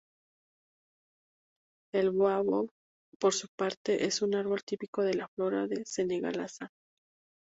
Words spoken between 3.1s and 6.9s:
por su parte, es un árbol típico de la flora senegalesa.